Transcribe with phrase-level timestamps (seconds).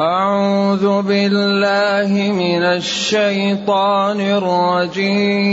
[0.00, 5.52] أعوذ بالله من الشيطان الرجيم.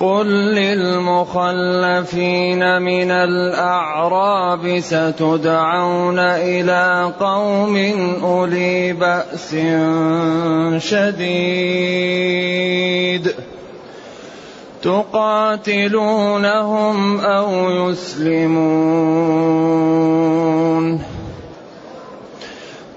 [0.00, 1.62] قل للمخلفين
[2.82, 7.76] من الأعراب ستدعون إلى قوم
[8.24, 9.56] أولي بأس
[10.88, 11.36] شديد.
[14.86, 17.50] تقاتلونهم أو
[17.90, 19.26] يسلمون.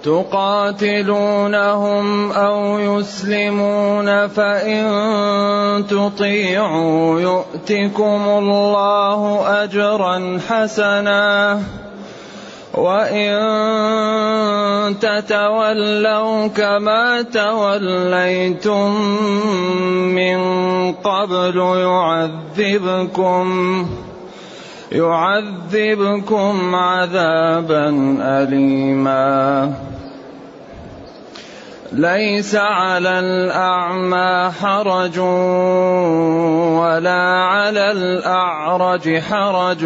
[0.04, 4.86] تقاتلونهم أو يسلمون فإن
[5.90, 11.60] تطيعوا يؤتكم الله أجرا حسنا.
[12.74, 13.40] وإن
[15.00, 18.92] تتولوا كما توليتم
[20.16, 20.40] من
[20.94, 23.46] قبل يعذبكم
[24.92, 29.74] يعذبكم عذابا أليما
[31.92, 35.20] ليس على الأعمى حرج
[36.80, 39.86] ولا على الأعرج حرج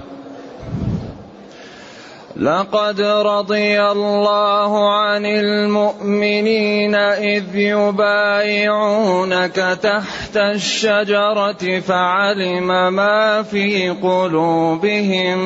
[2.41, 15.39] لقد رضي الله عن المؤمنين إذ يبايعونك تحت الشجرة فعلم ما في قلوبهم.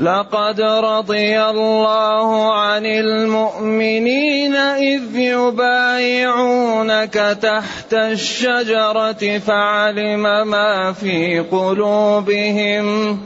[0.00, 13.18] لقد رضي الله عن المؤمنين إذ يبايعونك تحت الشجرة فعلم ما في قلوبهم.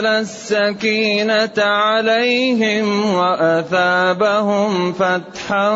[0.05, 5.69] السكينة عليهم وأثابهم فتحا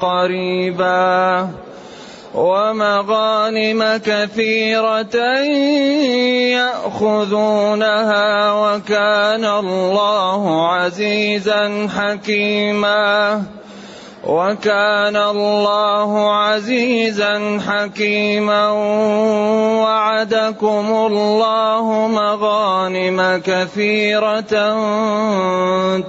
[0.00, 1.48] قريبا.
[2.34, 5.16] ومغانم كثيرة
[6.60, 13.42] يأخذونها وكان الله عزيزا حكيما.
[14.26, 18.68] وكان الله عزيزا حكيما
[19.80, 24.76] وعدكم الله مغانم كثيرة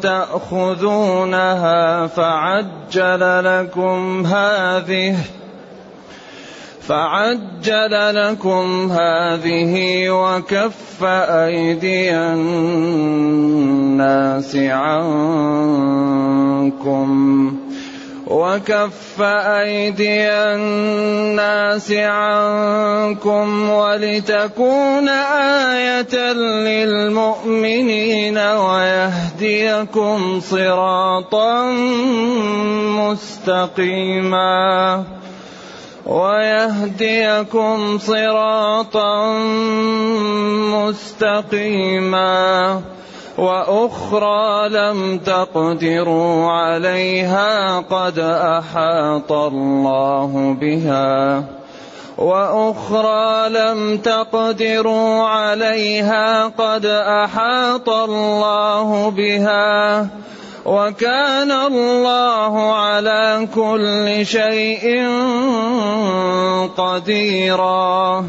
[0.01, 5.15] تأخذونها فعجل لكم هذه
[6.81, 13.35] فعجل لكم هذه وكف أيدي الناس
[14.55, 15.11] عنكم
[18.27, 26.33] وكف أيدي الناس عنكم ولتكون آية
[26.63, 31.65] للمؤمنين ويهديكم صراطا
[33.01, 35.03] مستقيما
[36.05, 39.33] ويهديكم صراطا
[40.73, 42.81] مستقيما
[43.37, 51.43] وأخرى لم تقدروا عليها قد أحاط الله بها.
[52.17, 60.07] وأخرى لم تقدروا عليها قد أحاط الله بها.
[60.65, 65.07] وكان الله على كل شيء
[66.77, 68.25] قديرا.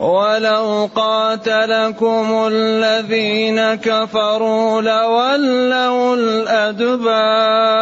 [0.00, 7.76] ولو قاتلكم الذين كفروا لولوا الأدبار.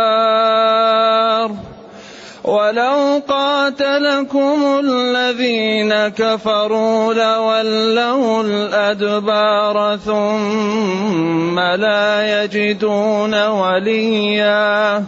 [2.44, 15.05] ولو قاتلكم الذين كفروا لولوا الأدبار ثم لا يجدون وليا.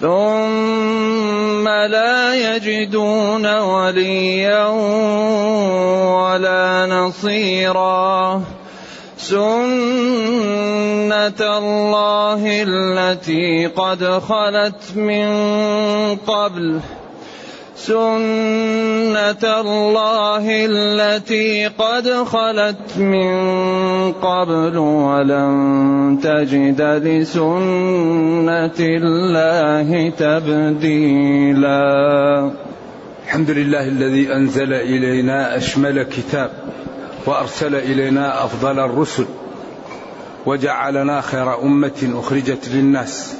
[0.00, 4.66] ثم لا يجدون وليا
[6.14, 8.42] ولا نصيرا.
[9.18, 9.58] سنه
[11.40, 15.26] الله التي قد خلت من
[16.16, 16.80] قبل
[17.78, 31.80] سنة الله التي قد خلت من قبل ولن تجد لسنة الله تبديلا.
[33.24, 36.50] الحمد لله الذي أنزل إلينا أشمل كتاب
[37.26, 39.26] وأرسل إلينا أفضل الرسل
[40.46, 43.34] وجعلنا خير أمة أخرجت للناس.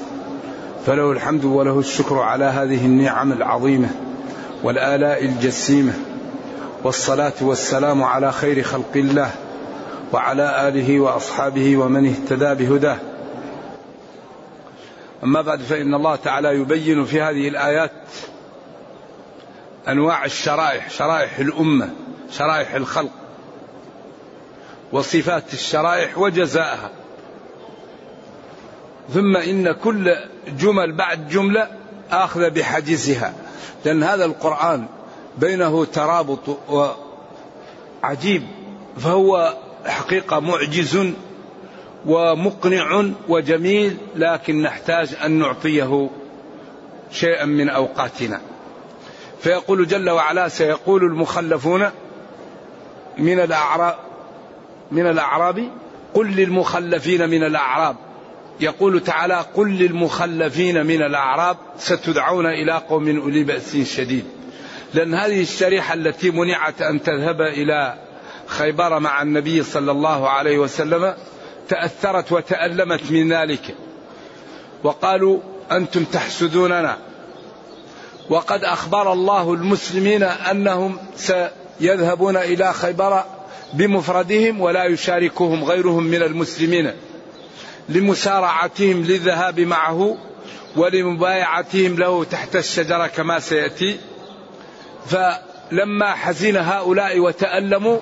[0.87, 3.89] فله الحمد وله الشكر على هذه النعم العظيمة.
[4.63, 5.93] والآلاء الجسيمة
[6.85, 9.31] والصلاة والسلام على خير خلق الله
[10.13, 12.99] وعلى آله وأصحابه ومن اهتدى بهداه.
[15.25, 17.93] أما بعد فإن الله تعالى يبين في هذه الآيات
[19.89, 21.91] أنواع الشرائح شرائح الأمة
[22.31, 23.11] شرائح الخلق
[24.93, 26.91] وصفات الشرائح وجزاءها.
[29.15, 30.17] ثم إن كل
[30.49, 31.69] جمل بعد جملة
[32.11, 33.35] آخذ بحجزها
[33.85, 34.87] لأن هذا القرآن
[35.39, 36.59] بينه ترابط
[38.03, 38.43] وعجيب
[38.99, 39.55] فهو
[39.87, 41.13] حقيقة معجز
[42.07, 46.11] ومقنع وجميل لكن نحتاج أن نعطيه
[47.11, 48.41] شيئا من أوقاتنا.
[49.41, 51.91] فيقول جل وعلا سيقول المخلفون
[53.19, 53.95] من الأعراب
[54.91, 55.69] من الأعراب
[56.15, 57.97] قل للمخلفين من الأعراب.
[58.61, 64.25] يقول تعالى قل للمخلفين من الأعراب ستدعون إلى قوم أولي بأس شديد.
[64.95, 67.95] لأن هذه الشريحة التي منعت أن تذهب إلى
[68.47, 71.15] خيبر مع النبي صلى الله عليه وسلم
[71.69, 73.75] تأثرت وتألمت من ذلك.
[74.85, 75.41] وقالوا
[75.73, 76.99] أنتم تحسدوننا.
[78.31, 83.25] وقد أخبر الله المسلمين أنهم سيذهبون إلى خيبر
[83.75, 86.93] بمفردهم ولا يشاركهم غيرهم من المسلمين.
[87.89, 90.17] لمسارعتهم للذهاب معه
[90.77, 93.99] ولمبايعتهم له تحت الشجرة كما سيأتي.
[95.07, 97.99] فلما حزن هؤلاء وتألموا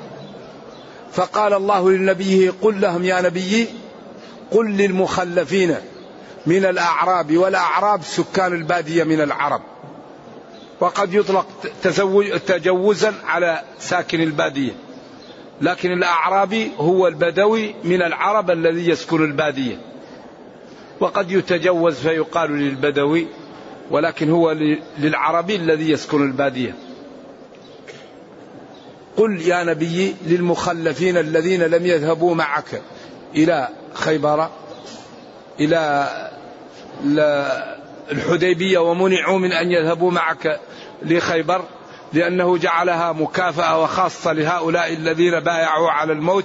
[1.13, 3.69] فقال الله لنبيه قل لهم يا نبي
[4.51, 5.77] قل للمخلفين
[6.47, 9.63] من الأعراب والأعراب سكان البادية من العرب.
[10.81, 11.47] وقد يطلق
[12.47, 14.86] تجوزا على ساكن البادية.
[15.61, 19.77] لكن الأعرابي هو البدوي من العرب الذي يسكن البادية.
[21.01, 23.27] وقد يتجوز فيقال للبدوي
[23.91, 24.53] ولكن هو
[24.99, 26.75] للعربي الذي يسكن البادية.
[29.17, 32.83] قل يا نبي للمخلفين الذين لم يذهبوا معك
[33.35, 34.51] إلى خيبر
[35.61, 36.09] إلى
[38.13, 40.61] الحديبية ومنعوا من أن يذهبوا معك
[41.03, 41.65] لخيبر.
[42.13, 46.45] لأنه جعلها مكافأة وخاصة لهؤلاء الذين بايعوا على الموت.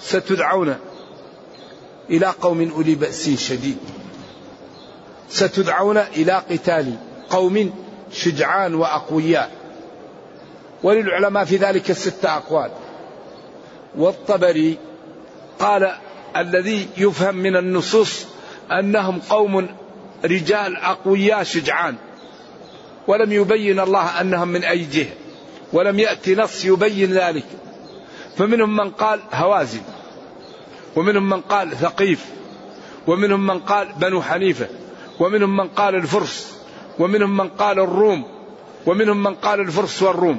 [0.00, 0.76] ستدعون
[2.10, 3.78] إلى قوم أولي بأس شديد.
[5.28, 6.96] ستدعون إلى قتال
[7.30, 7.74] قوم
[8.12, 9.50] شجعان وأقوياء.
[10.82, 12.70] وللعلماء في ذلك ستة أقوال.
[13.96, 14.78] والطبري
[15.58, 15.92] قال
[16.36, 18.26] الذي يفهم من النصوص
[18.70, 19.68] أنهم قوم
[20.24, 21.96] رجال أقوياء شجعان.
[23.08, 25.12] ولم يبين الله أنهم من أي جهة
[25.72, 27.44] ولم يأتي نص يبين ذلك.
[28.36, 29.80] فمنهم من قال هوازن
[30.96, 32.24] ومنهم من قال ثقيف
[33.06, 34.68] ومنهم من قال بنو حنيفة
[35.20, 36.56] ومنهم من قال الفرس
[36.98, 38.24] ومنهم من قال الروم
[38.86, 40.38] ومنهم من قال الفرس والروم.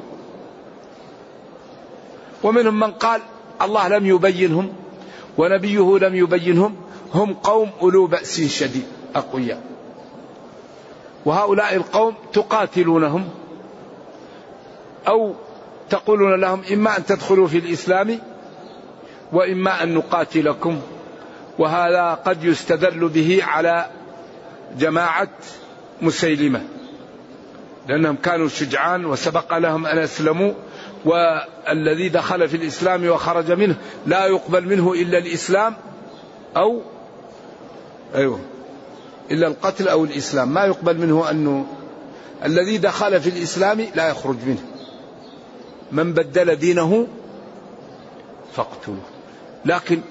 [2.44, 3.22] ومنهم من قال
[3.62, 4.74] الله لم يبينهم
[5.38, 6.76] ونبيه لم يبينهم
[7.14, 9.73] هم قوم أولو بأس شديد أقوياء.
[11.26, 13.30] وهؤلاء القوم تقاتلونهم
[15.08, 15.36] أو
[15.90, 18.20] تقولون لهم إما أن تدخلوا في الإسلام
[19.34, 20.82] وإما أن نقاتلكم
[21.60, 23.86] وهذا قد يستدل به على
[24.78, 25.30] جماعة
[26.02, 26.62] مسيلمة
[27.88, 30.54] لأنهم كانوا شجعان وسبق لهم أن أسلموا
[31.06, 33.76] والذي دخل في الإسلام وخرج منه
[34.06, 35.76] لا يقبل منه إلا الإسلام
[36.58, 36.82] أو
[38.16, 38.40] أيوه.
[39.32, 40.54] إلا القتل أو الإسلام.
[40.54, 41.66] ما يقبل منه أنه
[42.46, 44.64] الذي دخل في الإسلام لا يخرج منه.
[45.92, 47.08] من بدل دينه
[48.56, 48.98] فاقتلوه.
[49.66, 50.02] لكن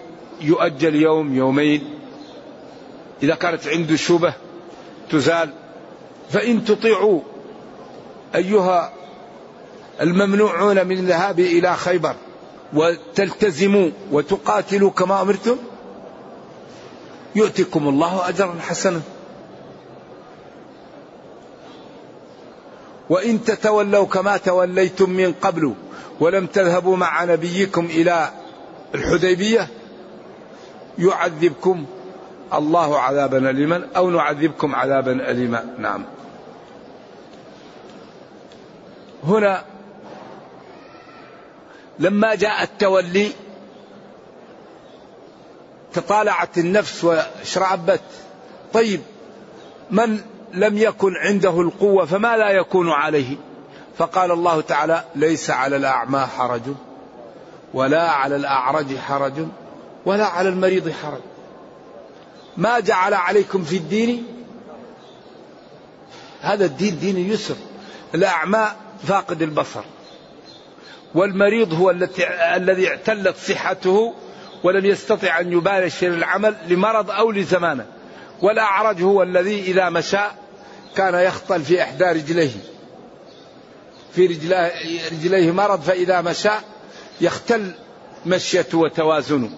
[0.41, 1.85] يؤجل يوم يومين.
[3.23, 4.35] إذا كانت عنده شبه
[5.11, 5.51] تزال.
[6.31, 7.21] فإن تطيعوا
[8.35, 8.93] أيها
[10.01, 12.15] الممنوعون من الذهاب إلى خيبر
[12.75, 15.57] وتلتزموا وتقاتلوا كما أمرتم
[17.35, 19.01] يؤتكم الله أجرا حسنا.
[23.11, 25.75] وإن تتولوا كما توليتم من قبل
[26.21, 28.31] ولم تذهبوا مع نبيكم إلى
[28.95, 29.69] الحديبية
[30.99, 31.87] يعذبكم
[32.55, 35.75] الله عذابا أليما أو نعذبكم عذابا أليما.
[35.79, 36.05] نعم.
[39.25, 39.65] هنا
[41.99, 43.33] لما جاء التولي
[45.93, 48.01] تطالعت النفس واشرعبت
[48.73, 49.01] طيب
[49.91, 50.21] من
[50.53, 53.37] لم يكن عنده القوة فما لا يكون عليه؟
[53.99, 56.63] فقال الله تعالى ليس على الأعمى حرج
[57.75, 59.33] ولا على الأعرج حرج
[60.07, 61.21] ولا على المريض حرج.
[62.57, 64.27] ما جعل عليكم في الدين؟
[66.41, 67.57] هذا الدين دين يسر.
[68.15, 68.69] الأعمى
[69.07, 69.83] فاقد البصر
[71.15, 71.91] والمريض هو
[72.57, 74.15] الذي اعتلت صحته
[74.63, 77.87] ولم يستطع أن يبالغ العمل لمرض أو لزمانه.
[78.43, 80.25] والأعرج هو الذي إذا مشى
[80.97, 82.51] كان يخطل في إحدى رجليه.
[84.15, 84.71] في رجليه,
[85.13, 86.51] رجليه مرض فإذا مشى
[87.21, 87.73] يختل
[88.27, 89.51] مشيته وتوازنه.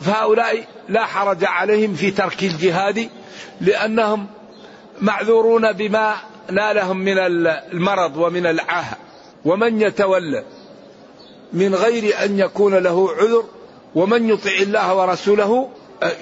[0.00, 3.08] فهؤلاء لا حرج عليهم في ترك الجهاد
[3.60, 4.26] لأنهم
[5.00, 6.14] معذورون بما
[6.50, 8.96] نالهم من المرض ومن العاهة.
[9.44, 10.44] ومن يتولى
[11.52, 13.44] من غير أن يكون له عذر
[13.96, 15.68] ومن يطع الله ورسوله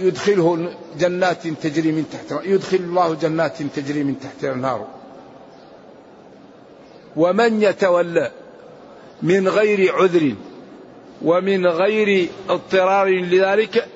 [0.00, 4.86] يدخله جنات تجري من تحت يدخل الله جنات تجري من تحتها النار.
[7.16, 8.30] ومن يتولى
[9.22, 10.34] من غير عذر
[11.22, 13.88] ومن غير اضطرار لذلك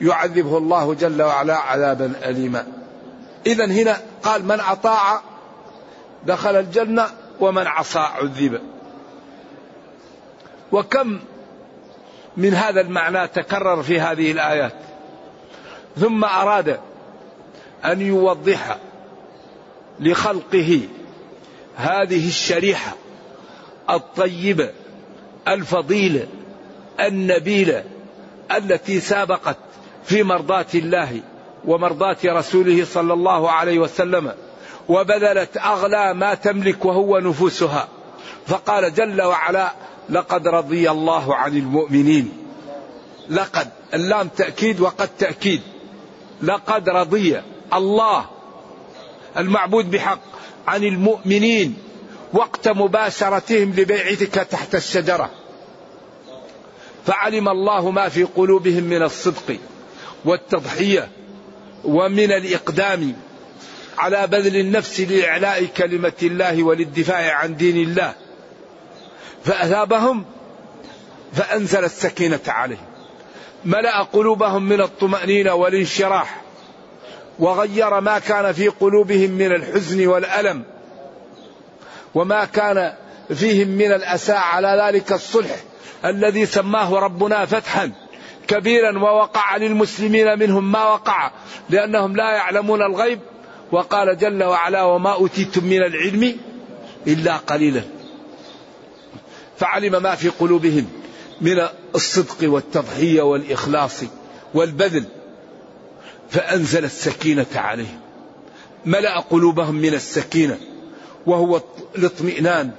[0.00, 2.66] يعذبه الله جل وعلا عذابا أليما.
[3.46, 5.22] إذا هنا قال من أطاع
[6.26, 7.06] دخل الجنة
[7.40, 8.60] ومن عصى عذب.
[10.72, 11.20] وكم
[12.36, 14.72] من هذا المعنى تكرر في هذه الآيات.
[15.96, 16.80] ثم أراد
[17.84, 18.76] أن يوضح
[20.00, 20.80] لخلقه
[21.76, 22.92] هذه الشريحة
[23.90, 24.70] الطيبة
[25.48, 26.26] الفضيلة
[27.00, 27.84] النبيلة
[28.56, 29.56] التي سابقت
[30.04, 31.20] في مرضاة الله
[31.64, 34.32] ومرضاة رسوله صلى الله عليه وسلم
[34.88, 37.88] وبذلت أغلى ما تملك وهو نفوسها.
[38.46, 39.72] فقال جل وعلا
[40.08, 42.32] لقد رضي الله عن المؤمنين.
[43.30, 45.60] لقد اللام تأكيد وقد تأكيد.
[46.42, 47.42] لقد رضي
[47.74, 48.24] الله
[49.36, 50.20] المعبود بحق
[50.66, 51.76] عن المؤمنين
[52.32, 55.30] وقت مباشرتهم لبيعتك تحت الشجرة.
[57.06, 59.56] فعلم الله ما في قلوبهم من الصدق
[60.24, 61.08] والتضحية
[61.84, 63.16] ومن الإقدام
[63.98, 68.14] على بذل النفس لإعلاء كلمة الله وللدفاع عن دين الله.
[69.44, 70.24] فأثابهم
[71.32, 72.86] فأنزل السكينة عليهم.
[73.64, 76.40] ملأ قلوبهم من الطمأنينة والانشراح
[77.38, 80.62] وغير ما كان في قلوبهم من الحزن والألم
[82.14, 82.92] وما كان
[83.34, 85.56] فيهم من الأسى على ذلك الصلح
[86.04, 87.92] الذي سماه ربنا فتحا
[88.48, 91.30] كبيرا ووقع للمسلمين منهم ما وقع
[91.70, 93.20] لأنهم لا يعلمون الغيب.
[93.72, 96.36] وقال جل وعلا وما أوتيتم من العلم
[97.06, 97.82] إلا قليلا.
[99.60, 100.86] فعلم ما في قلوبهم
[101.40, 104.00] من الصدق والتضحية والإخلاص
[104.54, 105.04] والبذل
[106.30, 108.00] فأنزل السكينة عليهم.
[108.84, 110.58] ملأ قلوبهم من السكينة
[111.26, 111.60] وهو
[111.96, 112.70] الاطمئنان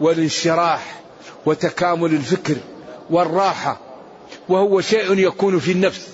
[0.00, 1.00] والانشراح
[1.46, 2.56] وتكامل الفكر
[3.10, 3.80] والراحة
[4.48, 6.08] وهو شيء يكون في النفس.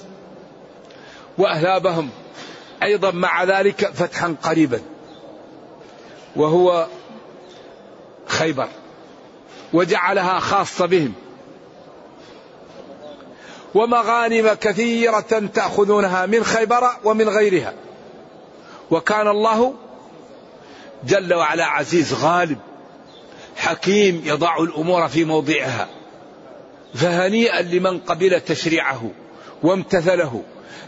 [1.38, 2.10] وأهلابهم
[2.82, 4.80] أيضا مع ذلك فتحا قريبا
[6.36, 6.86] وهو
[8.26, 8.68] خيبر.
[9.74, 11.12] وجعلها خاصة بهم.
[13.74, 17.74] ومغانم كثيرة تأخذونها من خيبر ومن غيرها.
[18.90, 19.74] وكان الله
[21.06, 22.58] جل وعلا عزيز غالب
[23.56, 25.88] حكيم يضع الأمور في موضعها
[26.94, 29.10] فهنيئا لمن قبل تشريعه
[29.62, 30.42] وامتثله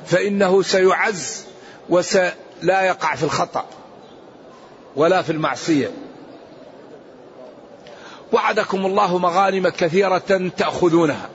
[0.06, 1.44] فإنه سيعز
[1.88, 3.66] ولا يقع في الخطأ
[4.96, 5.90] ولا في المعصية.
[8.33, 11.28] وعدكم الله مغانم كثيرة تأخذونها.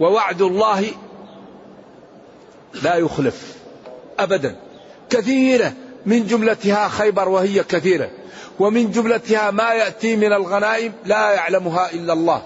[0.00, 0.90] ووعد الله
[2.82, 3.56] لا يخلف
[4.18, 4.56] أبدا.
[5.10, 5.72] كثيرة
[6.06, 8.10] من جملتها خيبر وهي كثيرة.
[8.58, 12.42] ومن جملتها ما يأتي من الغنائم لا يعلمها إلا الله.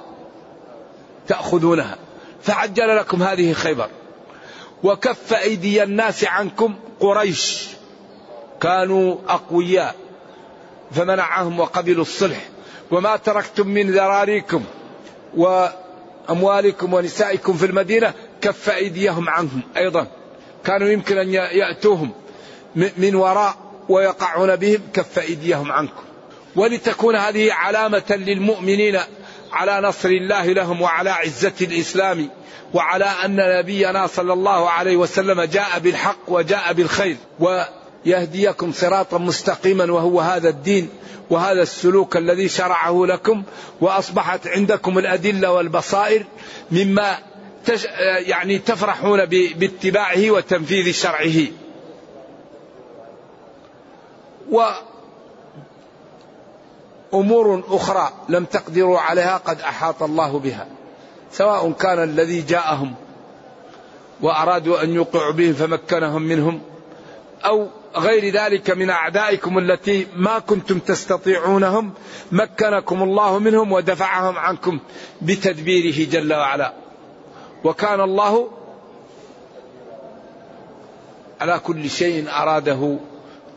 [1.29, 1.97] تأخذونها.
[2.43, 3.89] فعجل لكم هذه خيبر.
[4.83, 7.69] وكف أيدي الناس عنكم قريش.
[8.61, 9.95] كانوا أقوياء.
[10.93, 12.49] فمنعهم وقبلوا الصلح.
[12.91, 14.65] وما تركتم من ذراريكم
[15.37, 19.61] وأموالكم ونسائكم في المدينة كف أيديهم عنهم.
[19.77, 20.07] أيضا
[20.65, 22.11] كانوا يمكن أن يأتوهم
[22.75, 23.55] من وراء
[23.89, 26.03] ويقعون بهم كف أيديهم عنكم.
[26.57, 29.01] ولتكون هذه علامة للمؤمنين
[29.53, 32.31] على نصر الله لهم وعلى عزة الإسلام
[32.75, 37.17] وعلى أن نبينا صلى الله عليه وسلم جاء بالحق وجاء بالخير.
[38.07, 40.89] ويهديكم صراطا مستقيما وهو هذا الدين
[41.31, 43.43] وهذا السلوك الذي شرعه لكم
[43.81, 46.25] وأصبحت عندكم الأدلة والبصائر
[46.71, 47.19] مما
[47.67, 47.85] تش
[48.27, 51.47] يعني تفرحون باتباعه وتنفيذ شرعه.
[57.13, 60.67] وأمور أخرى لم تقدروا عليها قد أحاط الله بها
[61.33, 62.95] سواء كان الذي جاءهم
[64.23, 66.61] وأرادوا أن يوقعوا به فمكنهم منهم
[67.45, 71.93] أو غير ذلك من أعدائكم التي ما كنتم تستطيعونهم
[72.33, 74.79] مكنكم الله منهم ودفعهم عنكم
[75.23, 76.75] بتدبيره جل وعلا.
[77.65, 78.51] وكان الله
[81.41, 82.99] على كل شيء أراده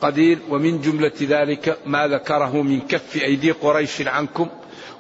[0.02, 4.48] قدير ومن جملة ذلك ما ذكره من كف أيدي قريش عنكم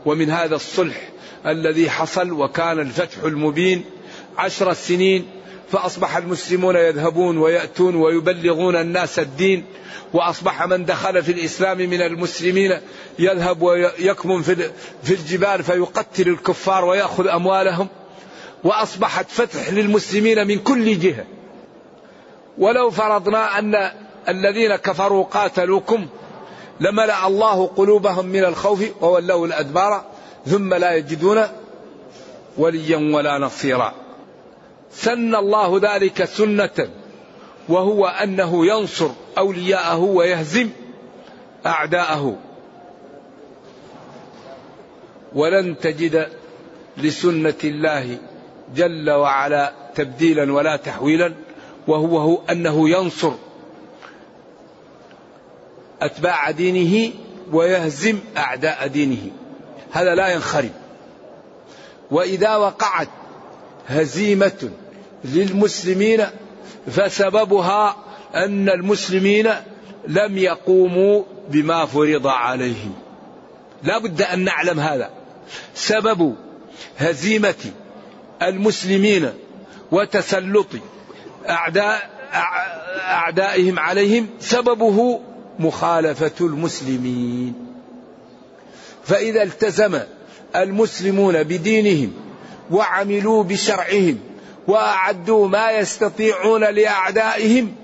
[0.06, 1.10] ومن هذا الصلح
[1.46, 3.84] الذي حصل وكان الفتح المبين
[4.38, 5.25] عشر سنين
[5.74, 9.65] فأصبح المسلمون يذهبون ويأتون ويبلغون الناس الدين
[10.13, 12.80] وأصبح من دخل في الإسلام من المسلمين
[13.20, 14.42] يذهب ويكمن
[15.03, 17.88] في الجبال فيقتل الكفار ويأخذ أموالهم.
[18.63, 21.25] وأصبحت فتح للمسلمين من كل جهة.
[22.58, 23.92] ولو فرضنا أن
[24.30, 26.08] الذين كفروا قاتلوكم
[26.80, 30.03] لملأ الله قلوبهم من الخوف وولوا الأدبار
[30.46, 31.44] ثم لا يجدون
[32.58, 34.03] وليا ولا نصيرا.
[34.94, 36.90] سن الله ذلك سنة
[37.70, 40.70] وهو أنه ينصر أولياءه ويهزم
[41.66, 42.38] أعداءه.
[45.36, 46.28] ولن تجد
[46.98, 48.18] لسنة الله
[48.76, 51.34] جل وعلا تبديلا ولا تحويلا
[51.88, 53.32] وهو هو أنه ينصر
[56.02, 57.14] أتباع دينه
[57.52, 59.32] ويهزم أعداء دينه.
[59.92, 60.74] هذا لا ينخرم.
[62.12, 63.10] وإذا وقعت
[63.88, 64.70] هزيمة
[65.26, 66.26] للمسلمين
[66.88, 67.98] فسببها
[68.36, 69.50] أن المسلمين
[70.08, 72.94] لم يقوموا بما فرض عليهم.
[73.84, 75.10] لا بد أن نعلم هذا.
[75.76, 76.36] سبب
[76.98, 77.72] هزيمة
[78.42, 79.30] المسلمين
[79.92, 80.68] وتسلط
[81.50, 82.10] أعداء
[82.94, 85.20] أعدائهم عليهم سببه
[85.60, 87.54] مخالفة المسلمين.
[89.04, 90.00] فإذا التزم
[90.56, 92.14] المسلمون بدينهم
[92.72, 94.20] وعملوا بشرعهم
[94.67, 97.76] وأعدوا ما يستطيعون لأعدائهم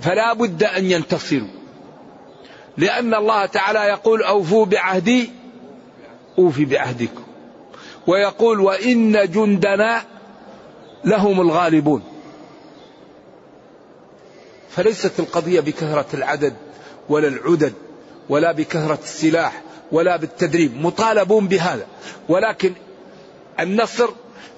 [0.00, 1.48] فلا بد أن ينتصروا.
[2.76, 5.30] لأن الله تعالى يقول أوفوا بعهدي
[6.38, 7.22] أوفي بعهدكم.
[8.06, 10.02] ويقول وإن جندنا
[11.04, 12.02] لهم الغالبون.
[14.70, 16.54] فليست القضية بكثرة العدد
[17.08, 17.72] ولا العدد
[18.28, 21.86] ولا بكثرة السلاح ولا بالتدريب مطالبون بهذا.
[22.28, 22.72] ولكن
[23.60, 24.08] النصر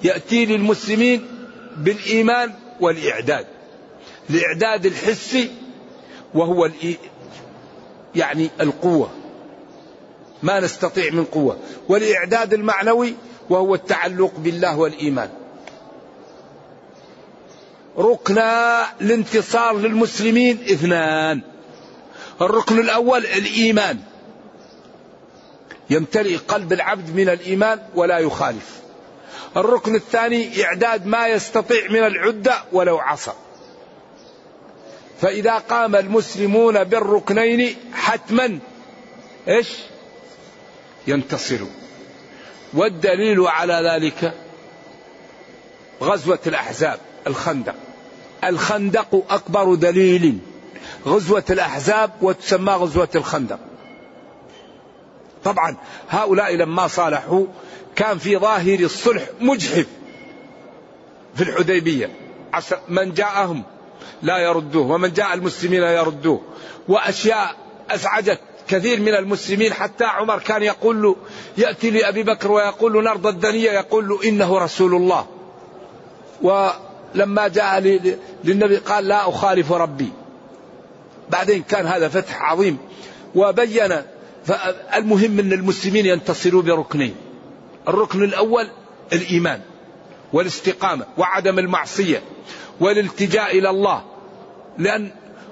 [0.03, 1.44] يأتي للمسلمين
[1.77, 3.47] بالإيمان والإعداد.
[4.31, 5.51] الإعداد الحسي
[6.35, 6.71] وهو
[8.15, 9.11] يعني القوة.
[10.43, 11.59] ما نستطيع من قوة.
[11.89, 13.15] والإعداد المعنوي
[13.51, 15.31] وهو التعلق بالله والإيمان.
[17.99, 21.41] ركنا الانتصار للمسلمين اثنان.
[22.41, 23.99] الركن الأول الإيمان.
[25.91, 28.84] يمتلئ قلب العبد من الإيمان ولا يخالف.
[29.57, 33.33] الركن الثاني إعداد ما يستطيع من العدة ولو عصى
[35.21, 38.59] فإذا قام المسلمون بالركنين حتما
[39.49, 39.69] إيش؟
[41.07, 41.69] ينتصروا.
[42.75, 44.35] والدليل على ذلك
[46.03, 47.75] غزوة الأحزاب الخندق.
[48.45, 50.39] الخندق أكبر دليل
[51.07, 53.59] غزوة الأحزاب وتسمى غزوة الخندق.
[55.45, 55.77] طبعا
[56.09, 57.47] هؤلاء لما صالحوا
[57.97, 59.87] كان في ظاهر الصلح مجحف
[61.35, 62.11] في الحديبية.
[62.89, 63.63] من جاءهم
[64.23, 66.41] لا يردوه ومن جاء المسلمين يردوه.
[66.89, 67.57] وأشياء
[67.91, 71.17] أزعجت كثير من المسلمين حتى عمر كان يقول له
[71.59, 73.73] يأتي لأبي بكر ويقول له نرضى الدنيا.
[73.73, 75.27] يقول له إنه رسول الله.
[76.43, 77.81] ولما جاء
[78.45, 80.09] للنبي قال لا أخالف ربي.
[81.31, 82.79] بعدين كان هذا فتح عظيم.
[83.35, 84.03] وبين
[84.95, 87.15] المهم أن المسلمين ينتصروا بركنين
[87.89, 88.69] الركن الأول
[89.13, 89.61] الإيمان
[90.33, 92.23] والاستقامة وعدم المعصية
[92.81, 94.05] والالتجاء إلى الله.
[94.79, 95.11] لأن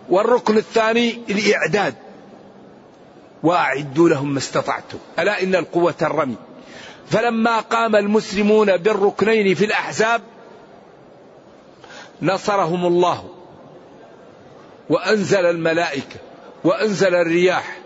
[0.08, 1.94] والركن الثاني الإعداد.
[3.42, 4.98] وأعدوا لهم ما استطعتم.
[5.18, 6.36] ألا إن القوة الرمي
[7.10, 10.22] فلما قام المسلمون بالركنين في الأحزاب
[12.22, 13.28] نصرهم الله.
[14.90, 16.16] وأنزل الملائكة
[16.64, 17.78] وأنزل الرياح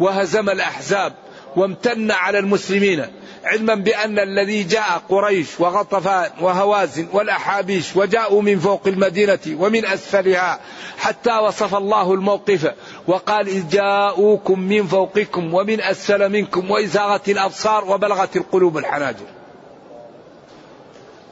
[0.00, 1.14] وهزم الأحزاب
[1.56, 3.06] وامتن على المسلمين
[3.44, 10.60] علما بأن الذي جاء قريش وغطفان وهوازن والأحابيش وجاءوا من فوق المدينة ومن أسفلها
[10.98, 12.72] حتى وصف الله الموقف
[13.06, 19.26] وقال إذ جاءوكم من فوقكم ومن أسفل منكم وإزاغت الأبصار وبلغت القلوب الحناجر.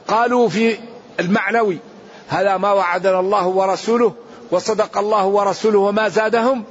[0.07, 0.77] قالوا في
[1.19, 1.77] المعنوي
[2.27, 4.13] هذا ما وعدنا الله ورسوله
[4.51, 6.63] وصدق الله ورسوله وما زادهم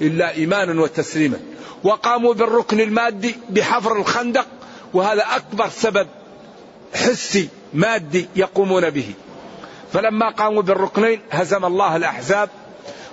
[0.00, 1.38] إلا إيمانا وتسليما.
[1.84, 4.46] وقاموا بالركن المادي بحفر الخندق
[4.94, 6.06] وهذا أكبر سبب
[6.94, 9.10] حسي مادي يقومون به.
[9.92, 12.48] فلما قاموا بالركنين هزم الله الأحزاب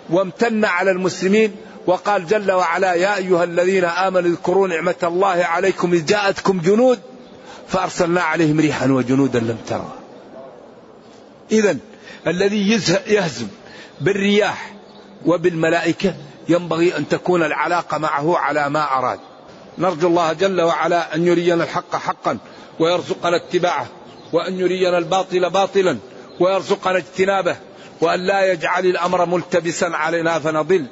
[0.09, 1.55] وامتن على المسلمين
[1.87, 6.99] وقال جل وعلا يا أيها الذين آمنوا اذكروا نعمة الله عليكم إذ جاءتكم جنود
[7.67, 9.95] فأرسلنا عليهم ريحا وجنودا لم تروا
[11.51, 11.77] إذا
[12.27, 13.47] الذي يهزم
[14.01, 14.73] بالرياح
[15.25, 16.15] وبالملائكة
[16.49, 19.19] ينبغي أن تكون العلاقة معه على ما أراد.
[19.77, 22.38] نرجو الله جل وعلا أن يرينا الحق حقا
[22.79, 23.88] ويرزقنا اتباعه
[24.34, 25.97] وأن يرينا الباطل باطلا
[26.39, 27.56] ويرزقنا اجتنابه
[28.01, 30.86] وأن لا يجعل الأمر ملتبسا علينا فنضل.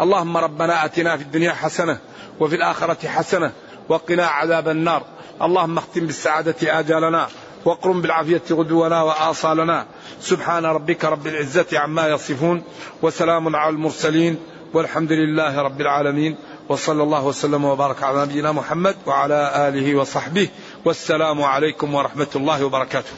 [0.00, 1.98] اللهم ربنا أتنا في الدنيا حسنة
[2.40, 3.52] وفي الآخرة حسنة
[3.88, 5.02] وقنا عذاب النار.
[5.42, 7.28] اللهم اختم بالسعادة آجالنا
[7.64, 9.86] واقرم بالعافية غدونا وآصالنا.
[10.20, 12.62] سبحان ربك رب العزة عما يصفون
[13.02, 14.38] وسلام على المرسلين
[14.74, 16.36] والحمد لله رب العالمين
[16.68, 20.48] وصلى الله وسلم وبارك على نبينا محمد وعلى آله وصحبه
[20.84, 23.12] والسلام عليكم ورحمة الله وبركاته.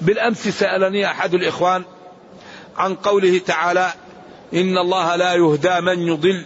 [0.00, 1.84] بالأمس سألني أحد الإخوان
[2.76, 3.92] عن قوله تعالى
[4.54, 6.44] إن الله لا يهدى من يضل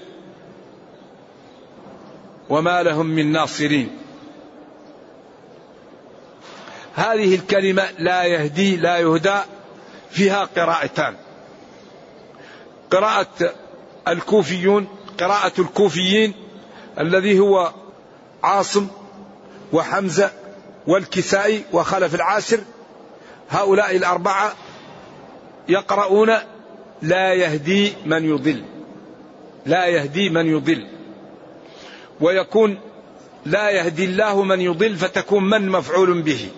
[2.49, 3.99] وما لهم من ناصرين.
[6.95, 9.39] هذه الكلمة لا يهدي لا يهدى
[10.11, 11.17] فيها قراءتان.
[12.91, 13.55] قراءة
[14.09, 14.89] الكوفيون
[15.21, 16.35] قراءة الكوفيين
[17.01, 17.73] الذي هو
[18.43, 18.89] عاصم
[19.73, 20.31] وحمزة
[20.87, 22.61] والكسائي وخلف العاشر.
[23.51, 24.53] هؤلاء الأربعة
[25.69, 26.31] يقرؤون
[27.03, 28.65] لا يهدي من يضل
[29.67, 30.87] لا يهدي من يضل.
[32.21, 32.79] ويكون
[33.47, 36.49] لا يهدي الله من يضل فتكون من مفعول به.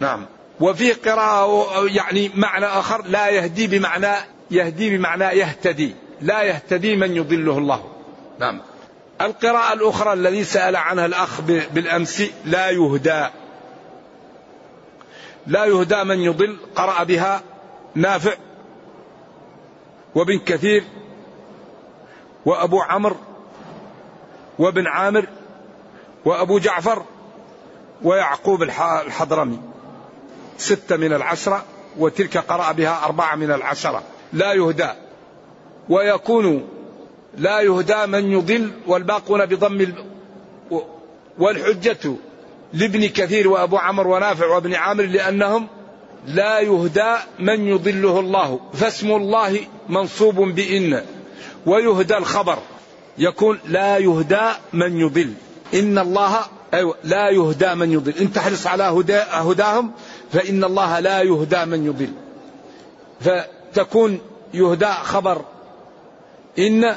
[0.00, 0.26] نعم.
[0.60, 4.14] وفي قراءة يعني معنى آخر لا يهدي بمعنى
[4.50, 5.94] يهدي بمعنى يهتدي.
[6.22, 7.84] لا يهتدي من يضله الله.
[8.38, 8.60] نعم.
[9.20, 11.40] القراءة الأخرى الذي سأل عنها الأخ
[11.74, 13.26] بالأمس لا يهدى.
[15.46, 17.42] لا يهدى من يضل قرأ بها
[17.94, 18.34] نافع.
[20.14, 20.84] وابن كثير
[22.46, 23.16] وأبو عمرو
[24.58, 25.26] وابن عامر
[26.24, 27.04] وأبو جعفر
[28.02, 29.60] ويعقوب الحضرمي.
[30.58, 31.64] ستة من العشرة
[31.98, 34.02] وتلك قرأ بها أربعة من العشرة.
[34.32, 34.88] لا يهدى.
[35.88, 36.68] ويكون
[37.38, 39.94] لا يهدى من يضل والباقون بضم ال...
[41.38, 42.14] والحجة
[42.72, 45.66] لابن كثير وأبو عمرو ونافع وابن عامر لأنهم
[46.26, 48.60] لا يهدى من يضله الله.
[48.72, 51.02] فاسم الله منصوب بإن.
[51.66, 52.58] ويهدى الخبر.
[53.18, 55.32] يكون لا يهدى من يضل.
[55.74, 56.40] إن الله
[56.74, 58.14] أيوة لا يهدى من يضل.
[58.20, 59.92] إن تحرص على هدى هداهم
[60.32, 62.12] فإن الله لا يهدى من يضل.
[63.20, 64.20] فتكون
[64.54, 65.44] يهدى خبر
[66.58, 66.96] إن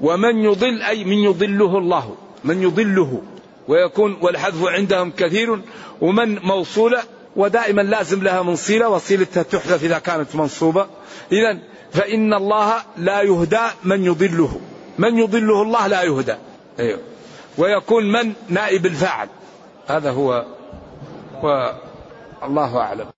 [0.00, 3.22] ومن يضل أي من يضله الله من يضله
[3.68, 5.60] ويكون والحذف عندهم كثير
[6.00, 7.02] ومن موصولة
[7.36, 10.86] ودائما لازم لها من صلة وصلتها تحذف إذا كانت منصوبة.
[11.32, 11.58] إذا
[11.92, 14.60] فإن الله لا يهدى من يضله.
[14.98, 16.34] من يضله الله لا يهدى.
[16.78, 17.00] أيوه.
[17.58, 19.28] ويكون من؟ نائب الفاعل.
[19.86, 20.44] هذا هو
[22.42, 23.15] والله أعلم.